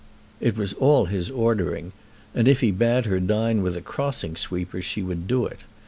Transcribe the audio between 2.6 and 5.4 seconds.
he bade her dine with a crossing sweeper she would